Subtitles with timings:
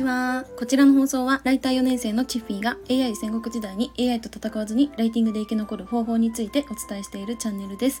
[0.00, 0.46] ちは。
[0.56, 8.00] こちらの放送は、ライター4年生のチッフィーが AI 戦国時代に AI と戦わずにライティングで生き残る方法についてお伝えしているチャンネルです。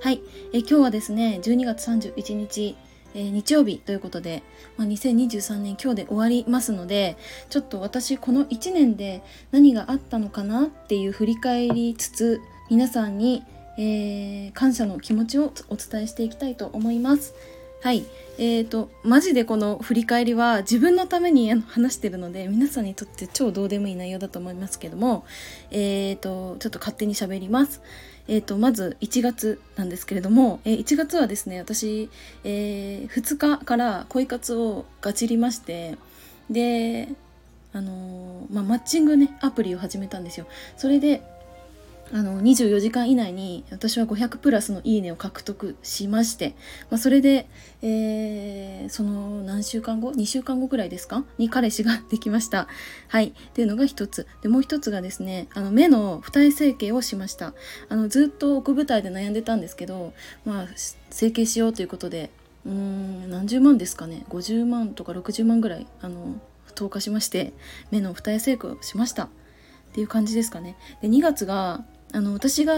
[0.00, 0.22] はい。
[0.54, 2.76] え今日はですね、12月31日、
[3.14, 4.42] えー、日曜日ということで、
[4.78, 7.18] まあ、2023年今日で終わりますので、
[7.50, 13.44] ちょっと私この1年で何があったのかなっていう振り返りつつ、皆さんに、
[13.76, 17.34] えー、感謝の気持ちをお伝えしていきたいと思います。
[17.84, 18.06] はい。
[18.38, 25.26] えーと、マジでこの振り返りは自分のために話してるので皆さんにとって超どうでもいい内容だと思いますけども、
[25.70, 27.82] えーと、ちょっと勝手に喋ります。
[28.26, 32.08] えーと、まず1月なんですけれども、えー、1月はですね、私、
[32.42, 35.98] えー、2日から恋活をガチりまして、
[36.48, 37.10] で、
[37.74, 40.46] あのー、まあ、マッチングね、アプリを始めたんですよ。
[40.78, 41.20] それで、
[42.14, 46.54] あの24時間以内に私は500プラスのいいねを獲得しまして、
[46.88, 47.48] まあ、それで、
[47.82, 51.24] えー、その何週間後2週間後くらいですか？
[51.38, 52.68] に彼氏ができました。
[53.08, 53.30] はい。
[53.30, 54.28] っていうのが一つ。
[54.42, 57.52] でもう一つがですねあの目の二重整形をしました。
[57.88, 60.12] あのずっと奥舞台で悩んでたんですけど
[60.44, 60.66] まあ
[61.10, 62.30] 整形しようということで
[62.64, 66.40] うーん何十万ですかね？50万とか60万ぐらいあの
[66.76, 67.54] 投下しまして
[67.90, 69.24] 目の二重整形をしました。
[69.24, 69.28] っ
[69.94, 70.76] ていう感じですかね。
[71.02, 71.84] で2月が
[72.14, 72.74] あの私が、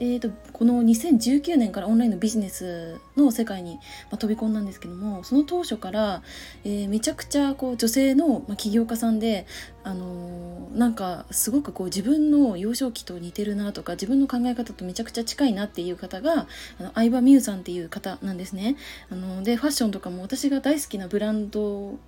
[0.00, 3.80] えーと、この2019年からオンラインのビジネスの世界に、ま
[4.12, 6.22] あ、飛び込んだんですけどもその当初から、
[6.64, 9.46] えー、めちゃくちゃこう女性の、まあ、起業家さんで、
[9.84, 16.46] あのー、なんかすごくこう自分の幼少期と似てるなとか自分の考え方とめちゃくちゃ近いなっていう方が
[16.80, 18.76] あの相葉美優さんっていう方なんですね。
[19.10, 21.98] あのでファッションとかも私が大好きなブランド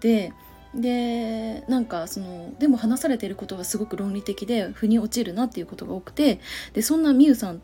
[0.00, 0.34] で
[0.74, 6.40] でなんかそのでも話されていることがすごく論理的で腑に落ちるなっていうことが多くて
[6.74, 7.62] でそんなみゆさん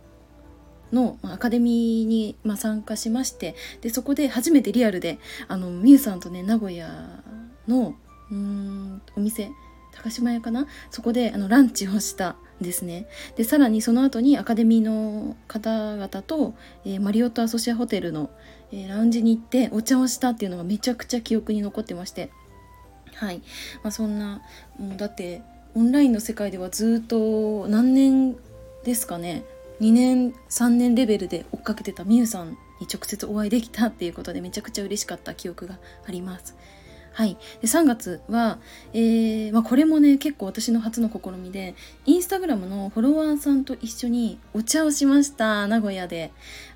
[0.92, 7.23] のアカデミーに、参加しましてでそこで初めてリアルであのみゆさんとね名古屋
[7.67, 7.95] の
[8.30, 9.50] うんお店
[9.95, 10.67] 高島屋かな？
[10.90, 13.07] そこであのランチをしたんですね。
[13.36, 16.55] でさらにその後にアカデミーの方々と、
[16.86, 18.30] えー、マリオットアソシアホテルの、
[18.73, 22.30] えー、ラウンジに行ってお茶をしたっていうのがめちゃくちゃ記憶に残ってまして。
[23.22, 23.40] はい、
[23.84, 24.42] まあ、そんな
[24.80, 25.42] もうだって
[25.77, 28.36] オンラインの世界ではずっと何年
[28.83, 29.44] ですかね。
[29.80, 32.50] 2年3年レベルで追っかけてたみゆさん
[32.80, 36.56] に直接お会いできたっていうことでめちゃくちゃ嬉しかった記憶があります。
[37.12, 38.58] はい、で3月は、
[38.92, 46.33] えーまあ、これもね結構私の初の試みでインスタグラムのフォロワーさんと一緒にお茶をしました名古屋で。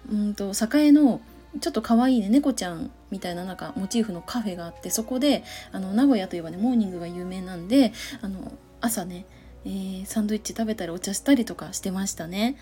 [0.09, 1.21] うんと栄の
[1.61, 9.27] ちょっと可愛いね猫ちゃんみたいななんかモチーフのカフェがあってそこであの名古屋といえばねモーニングが有名なんであの朝ね、
[9.65, 12.57] えー、サンドイッチ食べたりお茶したりとかしてましたね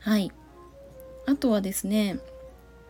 [0.00, 0.32] はい
[1.26, 2.18] あとはですね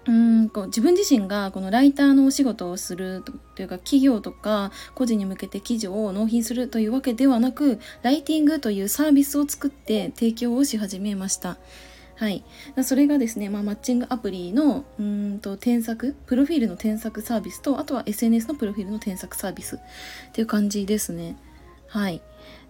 [0.07, 3.25] うんこう自分自身がこのライターのお仕事をする
[3.57, 11.59] というか企業とか個人に向けて記事を納品するというわけではなくライティングというサービスを作って提供をし始めました。
[12.17, 12.43] はい、
[12.83, 19.79] それがですね、まあ、マッチングアプリのうんと添削プロフィールの添削サービスとあとは SNS のプロフィールの添削サービスっ
[20.33, 21.37] ていう感じですね。
[21.89, 22.23] はい、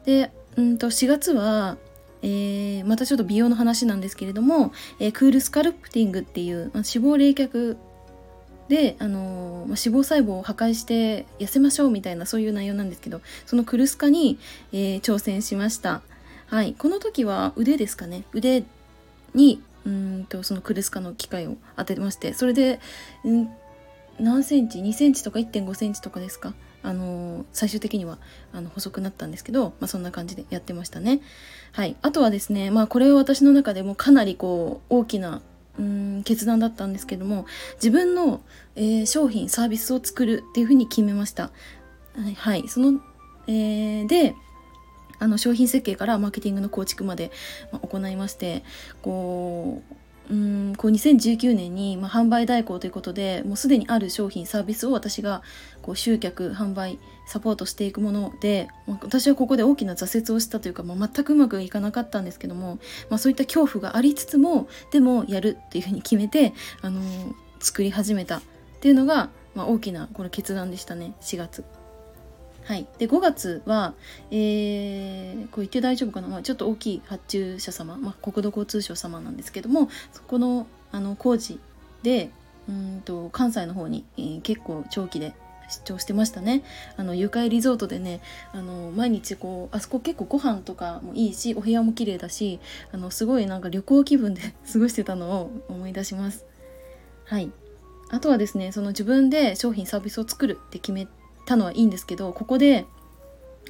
[0.04, 1.76] でうんと4月は、
[2.22, 7.76] えー、またちょっと美容の話なんですけれども、えー、クールスカルプティングっていう、まあ、脂肪冷却
[8.68, 14.40] で、あのー、まあ、脂肪細胞を破壊して痩せましょうみたいなそういう内容なんですけどそのクルスカに、
[14.72, 16.02] えー、挑戦しました。
[16.48, 18.64] はい、この時は腕ですかね腕
[19.36, 22.80] にうんとそのクルスカの機械を当てましてそれで、
[23.24, 23.48] ん、
[24.18, 26.54] 何センチ2センチとか1.5センチとかですか？
[26.82, 28.18] あの、最終的には
[28.52, 31.20] あの細くなったんですけど、まあ、そんな感じでやってましたね。
[31.72, 35.42] はい、あとはですね、まあ、これは私の中でもかなりこう大きな
[35.78, 37.44] うん決断だったんですけども
[37.74, 38.40] 自分の、
[38.76, 41.50] えー、商品サービスを作るっていうふうに決めました。
[42.14, 43.00] はい、はい、その、
[43.48, 44.34] えー、で
[45.18, 47.30] あの商品設計からマーケティングの構築まで
[47.82, 48.62] 行いまして
[49.02, 49.94] こう
[50.30, 55.42] うんこう2019年に、まあ、販売代行ということでもうすでにある商品サービスを私が
[55.82, 56.98] こう集客販売
[57.28, 62.78] サポートしていくもので、まあ、私はここで大きな挫折をしたというか、まあ、全くうまくいかなかったんですけども、
[63.08, 68.42] まあ、そういった恐怖がありつつもでもやるっていうふうに決めて、あのー、作り始めたっ
[68.80, 71.64] ていうのが、まあ、大きなこの決断でしたね4月。
[72.66, 73.94] はい、で5月は、
[74.32, 81.60] えー、こう言って大丈夫かな、まあ、ちょっと大きい発注者様、まあ、国土交通省様なんですけどもそこのあの工事
[82.02, 82.30] で
[82.68, 85.34] うんと関西の方に、えー、結構長期で
[85.68, 86.62] 出張してましたね。
[86.96, 88.20] あの愉快リゾートでね
[88.52, 92.60] あの毎日こうあそこ結構ご飯とかもいいしお部屋も綺麗だし
[92.92, 94.40] あのすごいなんか旅行気分で
[94.72, 96.44] 過ごしてたのを思い出します。
[97.24, 97.50] はい。
[98.08, 101.08] あとはですねその自分で商品サービスを作るって決め
[101.46, 102.84] たのはいいんですけどここで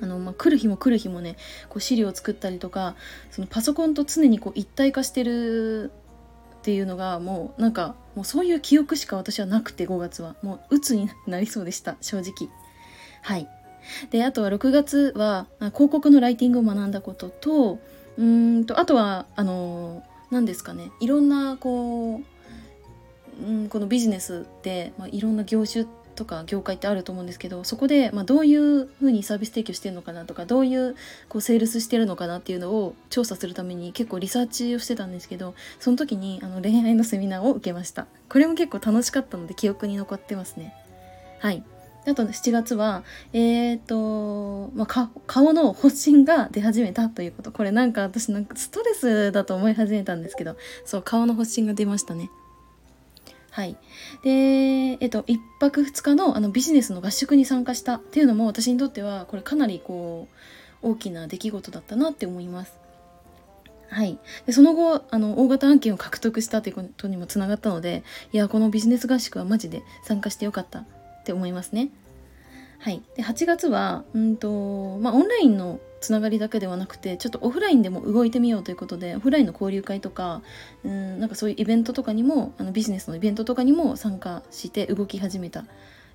[0.02, 1.36] あの、まあ、来る日も来る日もね
[1.68, 2.96] こう資料を作ったりとか
[3.30, 5.92] そのパソコンと常にこう一体化してる
[6.58, 10.34] っていうのがもうなんかもうそういう記憶しか私はなくて5月は。
[10.42, 12.50] もう鬱になりそうでした正直。
[13.22, 13.48] はい。
[14.10, 17.78] であとは6月は広告のライティングを学んだことと
[18.18, 20.02] うんとあとはあの
[20.32, 30.96] 何ですかねいろんなこう、うん、このビジネスって、まあ、いろんな業種とか業界ってあると思うんですけどそこで、まあ、どういうふうにサービス提供してるのかなとかどういう
[31.28, 40.74] こうセールスしてるのかなっていうのを調査するために結構リサーチをしてたんですけどその時にあの恋愛のセミナーを受けましたこれも結構楽しかったので記憶に残ってますね
[41.38, 41.62] はい
[42.08, 43.02] あと7月は、
[43.32, 47.50] えっ、ー、と、まあ、顔の発疹が出始めたということ。
[47.50, 52.30] これなんか私なんかストレスだと思い始めたんですけど、そう、顔の発疹が出ましたね。
[53.56, 53.74] はい。
[54.22, 60.28] で、えっと、1泊2日のあのビジネスの合宿に参加したっていうのも私にとっては、これかなりこ
[60.82, 62.78] う、大きな出来事だったなって思います。
[63.88, 70.84] はい、でその後あの大型案件を獲得したということにもつながったのでいやこのビジネス合宿はマジで参加してよかったっ
[71.24, 71.88] て思いますね。
[72.78, 80.42] はい、で8月はうんと、まあ、オンラインのつながりだけではなくてちょっとオフラインでも動いてみようということでオフラインの交流会とか
[80.84, 85.64] うんなんかそういうイベントとかにもあのビジネスのイベントとかにも参加して動き始めた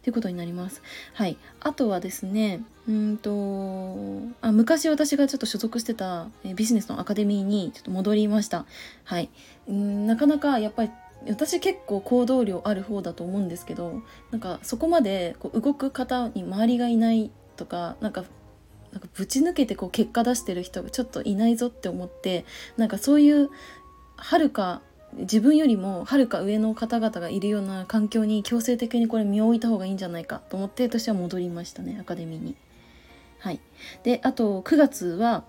[0.04, 0.81] ということになります。
[1.13, 8.66] はい、あとはですねうんとあ昔私がちょっと所属してたビジネスのアカデミーにちょっと戻りました。
[9.04, 9.30] はい、
[9.68, 10.92] うんなかなかやっぱり
[11.28, 14.02] 私結構行動量ある方だと思うんですけど
[14.32, 18.24] なんかそこまでこう動く方に周りがいないとかなんか
[18.92, 22.46] なんかぶち抜けてこう結果出してる人がちょっといないぞって思って
[22.76, 23.50] なんかそういう
[24.18, 24.82] はるか
[25.14, 32.56] 自分よりもはるか上の方々がいるような環境に強制的にこれ身を置いた方がいいんじゃないかと思って私は戻りましたねアカデミーに。
[33.40, 33.60] はい、
[34.04, 35.44] であと9月は、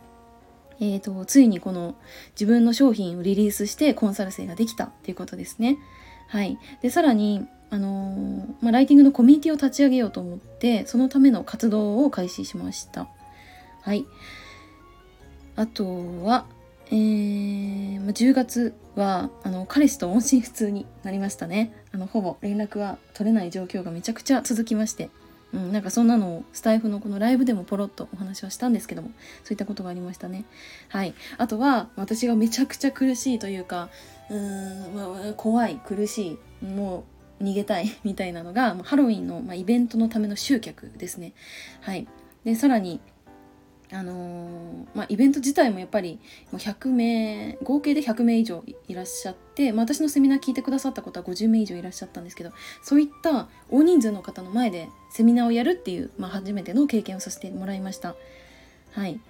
[0.82, 1.94] えーと、ついにこの
[2.32, 5.78] 自分の商品をリリースしてコンサル生ができたっていうことですね。
[6.26, 13.06] はい、でさらにあのー、まあ、ライティングのコミュニティを立ち上げようと思ってそのための活動を開始しました。
[13.82, 14.04] はい。
[15.54, 15.86] あと
[16.24, 16.46] は、
[16.86, 25.10] えー、10月はあの彼氏と音信不通になりましたねあのほぼ連絡は取れない状況がめちゃくちゃ続きまして、
[25.54, 29.10] うん、なんかそんなのをスタイフのこのライブでもポロッとお話はしたんですけども
[29.44, 30.44] そういったことがありましたね。
[30.88, 31.14] はい。
[31.38, 33.88] あとは私がめちゃくちゃ苦しいというか
[34.30, 37.04] うーん、怖い苦しいも
[37.40, 41.32] う逃げたい みたいなのがハロウィンの、まあ、イベントのための集客ですね。
[41.80, 42.06] はい。
[42.44, 43.00] でさらに
[43.92, 46.18] あのー、まあ、イベント自体もやっぱり
[46.52, 52.52] 100名合計で100名以上いらっしゃって、まあ、私のセミナー聞いてくださった方は50名以上いらっしゃったんですけど
[52.82, 58.14] そういった大人数の方の前でセミナーをやるっていう、まあ、初めての経験をさせてもらいました。
[58.92, 59.20] はい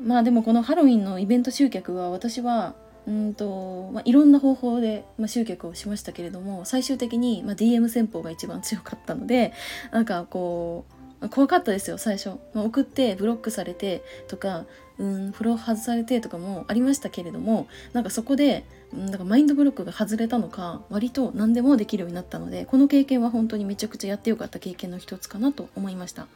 [0.00, 2.74] まあでもこのハロウィンのイベント集客は私は
[3.06, 9.52] うんと、まあ、いろんな方法で、まあ、集客をしましたけれども最終的に、まあ、DM 戦法が一番強かったので
[9.92, 10.84] なんかこ
[11.22, 14.66] う怖かったですよ最初、まあ、送ってブロックされてとか
[14.98, 26.26] うんフォロー外されてとかもありましたけれどもなんかそこでだからマインドブロックが外れたのか割と何でもできるようになったのでこの経験は本当にめちゃくちゃやってよかった経験の一つかなと思いました。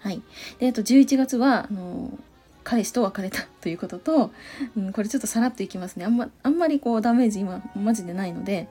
[0.00, 0.20] はい。
[0.58, 2.10] であと11月はあの
[2.62, 4.30] 彼氏と別れたということと、
[4.76, 6.04] うん、これちょっとさらっといきますね。
[6.04, 8.68] あんまあんまりこうダメージ今マジでないので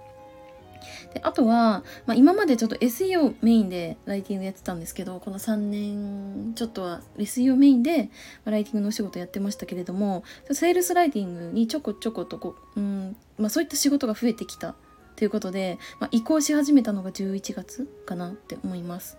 [1.13, 8.09] であとは、まあ、今までちょっと SEO メインでライティングやってたんですけどこの3年ちょっとは SEO メインで
[8.45, 14.75] ライティングのお仕事やってましたけれどもセールスライティングにちょこちょことこう、うんまあ、そういった仕事が増えてきた
[15.15, 19.17] ということで、まあ、移行し始めたのが11月かなって思います。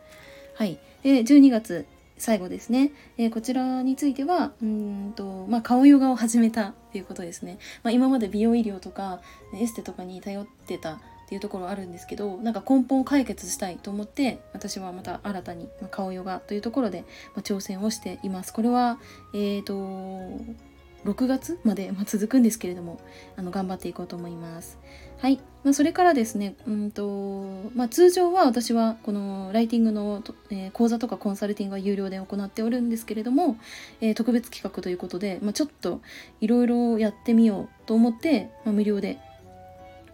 [0.54, 9.20] はい、で12月最後ですね、えー、こちらについてはうんと、まあ、顔ヨガを始めたということですね、まあ、今まで美容医療とか
[9.54, 17.04] エステとかに頼ってたっていうところあるんですけどなんか根本を解決したいと思って私はまた新たに顔ヨガというところで
[17.38, 18.52] 挑戦をしています。
[18.52, 18.98] これは
[19.32, 19.74] えーと
[21.04, 22.98] 6月まで続くんですけれども
[23.36, 24.78] あの頑張っていこうと思います。
[25.18, 33.56] はい、まあ、それからですねうんと、まあ、通常は私はこのライティングの、えー、講座とかコンサルティングは有料で行っておるんですけれども、
[34.00, 36.00] えー、特別企画ということで、まあ、ちょっと
[36.40, 39.18] いろいろやってみようと思って、まあ、無料で、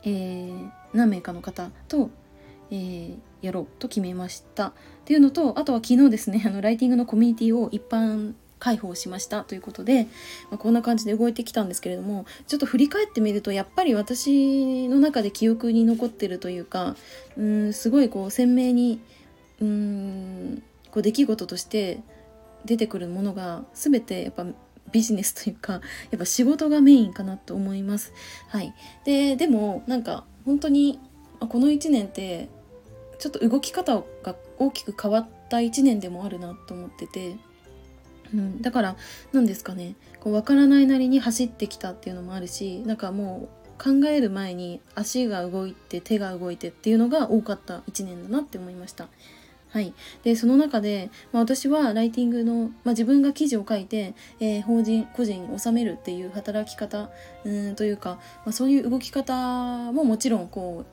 [0.03, 2.11] えー何名かの方と、
[2.71, 4.69] えー、やろうと決めました。
[4.69, 4.73] っ
[5.05, 9.45] ていうのとあとは昨日ですね あのライティングのコミュニティを一般開放しました。
[9.45, 10.05] ということで、
[10.51, 16.97] まあ、こんな感じで動いてきたんですけれどもちょっと振り返ってみるとやっぱり私の中で記憶に残ってるというか
[17.37, 19.01] うんすごいこう鮮明に
[19.61, 22.03] うんこう出来事として
[22.65, 24.45] 出てくるものが全てやっぱ
[24.93, 25.81] ビジネスというかや
[26.17, 28.13] っぱ仕事がメインかなと思います。
[28.49, 30.99] はい、ででもなんか本当に
[31.41, 32.49] この1年って
[33.19, 37.37] ちょっと動き方が大きく変わった1年でもあるなと思ってて、
[38.33, 38.97] うん、だから
[39.33, 49.09] 何ですかねこう分からないなりに走ってきたっていうのもあるしなんかもう考える前に足が動いて手が動いてっていうのが多かった1年だなって思いました。
[49.73, 57.11] はい、でその中で、まあ、私はライティングの、まあ、自分が記事を書いて、えー、法人個人に納めるっていう働き方
[57.45, 60.85] うんというか、まあ、そういう動き方ももちろんこ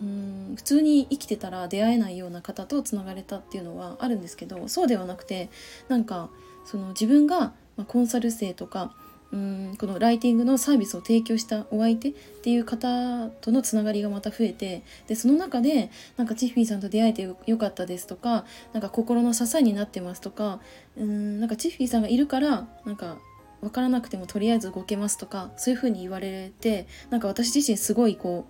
[0.00, 5.50] ううん普通に生きてたら出会えないような方とつながれたっていうのはあるんですけどそうではなくて
[5.88, 6.30] なんか
[6.64, 8.94] その自分が、ま、コンサル生とか
[9.34, 20.60] うんこのライティングのサービスを提供したお相手っていう方とのつながりがまた増えてでその中でなんかチッフィーさんと出会えてよかったですとかなんか心の支えになってますとか
[20.96, 23.16] うんなんかチッフィーさんがいるからなんか
[23.60, 28.46] 分からなくてもとりあえず動けますとかそういう風に言われてなんか私自身すごいこ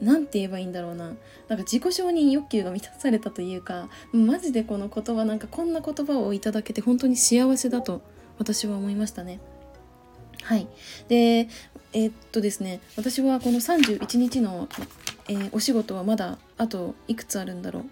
[0.00, 8.02] う何て言えばいいんだろうななんか自己承認欲求が満たされたというかマジでこの言葉なんかこんな言葉をいただけて本当に幸せだと
[8.38, 9.38] 私は思いましたね。
[10.42, 10.66] はい。
[11.08, 11.48] で、
[11.92, 14.68] えー、っとですね、私はこの31日の、
[15.28, 17.84] えー、お仕事はまだあといくつあるんだろ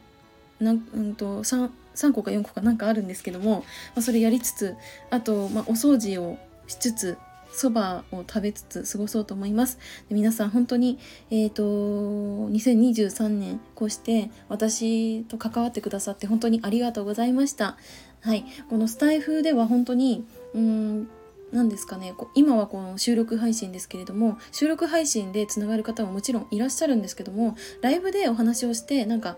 [0.61, 0.65] う。
[0.65, 3.61] なんうんと 3, 3個か4個かなんかあるんですけども、
[3.95, 4.77] まあ、それやりつつ、
[5.11, 7.19] あと、まあ、お掃除をしつつ、
[7.51, 9.79] そばを食べつつ過ごそうと思います。
[10.09, 10.99] で皆さん本当に、
[11.31, 17.77] えっ、ー、と、2023年こうして私と関わってくださって本当にありがとうございました。
[18.21, 18.45] はい。
[18.69, 20.25] このスタイフでは本当に、
[20.55, 21.09] うん
[21.53, 22.15] 何ですかね。
[22.35, 29.37] 今はこの収録配信ですけれども収録配信でつながる方はもちろんいらっしゃるんですけどもライブでお話をしてなんか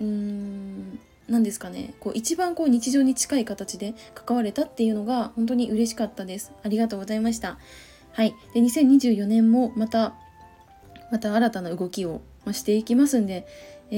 [0.00, 0.98] うーん
[1.28, 1.94] 何ですかね。
[2.00, 6.52] こう一番こう日常に近い形で関われたっていうのが本当に嬉しかったです。
[6.64, 7.58] ありがとうございました。
[8.12, 8.34] はい。
[8.54, 10.14] で2024年もまた
[11.12, 13.46] また新たな動きをしていきますんで、
[13.90, 13.94] え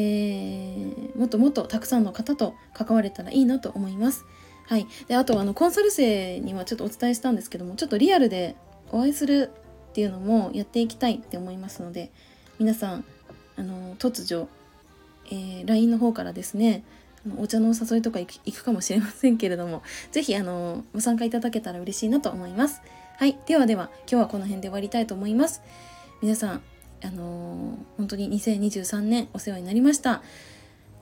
[1.14, 4.24] ー、もっともっとたくさんの方と関われたらいいなと思います。
[4.66, 8.56] はい、であとあのコンサル生にはちょっとお伝えしたんですけどもちょっとリアルで
[8.90, 9.50] お会いする
[9.90, 12.10] っていうのもやっていきたいって思いますので
[12.58, 13.04] 皆さん
[13.56, 14.48] あの突如、
[15.26, 16.84] えー、LINE の方からですね
[17.38, 22.82] お茶のお誘いとか行くかもしれませんけれども是非あのご参加いただけたら嬉しいなと思います。
[23.18, 25.62] はい、ではでは今日はこの辺で終わりたいと思います。
[26.20, 26.62] 皆さん
[27.04, 30.22] あの、本当に2023年お世話になりました。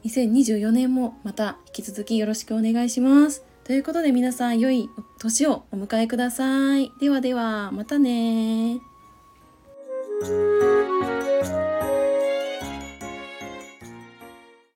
[0.05, 3.50] 2024年もまた引き続きよろしくお願いします。
[3.70, 6.92] ということで皆さん良い年をお迎えください。
[6.98, 8.80] ではでは、またね